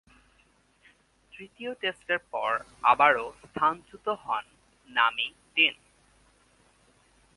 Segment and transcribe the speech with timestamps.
[1.33, 2.51] তৃতীয় টেস্টের পর
[2.83, 4.45] আবারও স্থানচ্যুত হন
[4.89, 5.75] নামি ডিন।